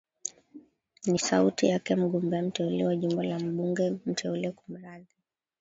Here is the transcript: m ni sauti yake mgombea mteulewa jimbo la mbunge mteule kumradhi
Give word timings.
m 0.53 0.61
ni 1.07 1.19
sauti 1.19 1.65
yake 1.67 1.95
mgombea 1.95 2.41
mteulewa 2.43 2.95
jimbo 2.95 3.23
la 3.23 3.39
mbunge 3.39 3.93
mteule 4.05 4.51
kumradhi 4.51 5.15